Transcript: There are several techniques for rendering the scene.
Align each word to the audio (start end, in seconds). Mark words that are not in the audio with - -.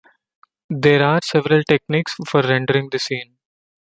There 0.71 1.03
are 1.05 1.19
several 1.23 1.61
techniques 1.63 2.15
for 2.27 2.41
rendering 2.41 2.89
the 2.91 2.97
scene. 2.97 3.37